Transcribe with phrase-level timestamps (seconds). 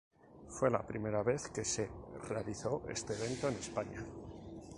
[0.47, 1.87] Fue la primera vez que se
[2.27, 4.03] realizó este evento en España.